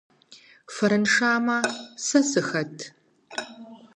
Фэрыншамэ, 0.73 1.57
сэ 2.05 2.19
сыхэт? 2.29 2.75